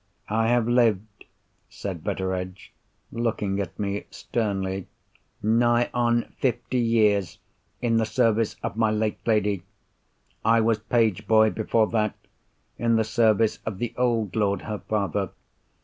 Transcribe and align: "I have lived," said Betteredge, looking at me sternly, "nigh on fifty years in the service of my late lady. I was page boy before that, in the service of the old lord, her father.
"I 0.29 0.47
have 0.47 0.67
lived," 0.67 1.25
said 1.69 2.03
Betteredge, 2.03 2.73
looking 3.11 3.59
at 3.59 3.77
me 3.77 4.05
sternly, 4.09 4.87
"nigh 5.43 5.91
on 5.93 6.33
fifty 6.39 6.79
years 6.79 7.37
in 7.83 7.97
the 7.97 8.05
service 8.07 8.55
of 8.63 8.75
my 8.75 8.89
late 8.89 9.19
lady. 9.27 9.61
I 10.43 10.59
was 10.59 10.79
page 10.79 11.27
boy 11.27 11.51
before 11.51 11.85
that, 11.89 12.15
in 12.79 12.95
the 12.95 13.03
service 13.03 13.59
of 13.63 13.77
the 13.77 13.93
old 13.95 14.35
lord, 14.35 14.63
her 14.63 14.79
father. 14.79 15.29